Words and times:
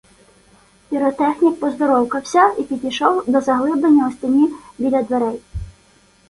Піротехнік 0.89 1.59
поздоровкався 1.59 2.53
і 2.59 2.63
підійшов 2.63 3.23
до 3.27 3.41
заглиблення 3.41 4.07
у 4.07 4.11
стіні 4.11 4.49
біля 4.77 5.01
дверей. 5.03 5.39